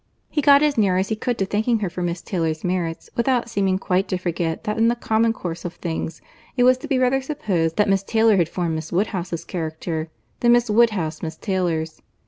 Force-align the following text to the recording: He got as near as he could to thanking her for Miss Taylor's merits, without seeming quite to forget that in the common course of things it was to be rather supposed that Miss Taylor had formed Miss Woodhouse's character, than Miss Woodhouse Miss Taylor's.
He 0.31 0.41
got 0.41 0.63
as 0.63 0.79
near 0.79 0.97
as 0.97 1.09
he 1.09 1.15
could 1.15 1.37
to 1.37 1.45
thanking 1.45 1.77
her 1.81 1.89
for 1.91 2.01
Miss 2.01 2.23
Taylor's 2.23 2.63
merits, 2.63 3.07
without 3.15 3.51
seeming 3.51 3.77
quite 3.77 4.07
to 4.07 4.17
forget 4.17 4.63
that 4.63 4.79
in 4.79 4.87
the 4.87 4.95
common 4.95 5.31
course 5.31 5.63
of 5.63 5.75
things 5.75 6.23
it 6.57 6.63
was 6.63 6.79
to 6.79 6.87
be 6.87 6.97
rather 6.97 7.21
supposed 7.21 7.75
that 7.75 7.87
Miss 7.87 8.01
Taylor 8.01 8.37
had 8.37 8.49
formed 8.49 8.73
Miss 8.73 8.91
Woodhouse's 8.91 9.45
character, 9.45 10.09
than 10.39 10.53
Miss 10.53 10.71
Woodhouse 10.71 11.21
Miss 11.21 11.35
Taylor's. 11.35 12.01